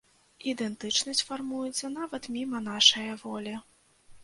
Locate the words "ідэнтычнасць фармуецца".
0.53-1.93